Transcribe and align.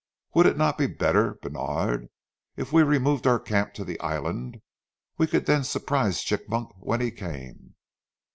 "Would 0.33 0.47
it 0.47 0.57
not 0.57 0.79
be 0.79 0.87
better, 0.87 1.35
Bènard, 1.43 2.07
if 2.57 2.73
we 2.73 2.81
removed 2.81 3.27
our 3.27 3.39
camp 3.39 3.75
to 3.75 3.83
the 3.85 3.99
island? 3.99 4.59
We 5.19 5.27
could 5.27 5.45
then 5.45 5.63
surprise 5.63 6.23
Chigmok 6.23 6.71
when 6.79 7.01
he 7.01 7.11
came." 7.11 7.75